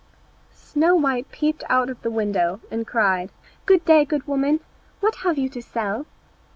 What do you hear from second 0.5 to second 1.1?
Snow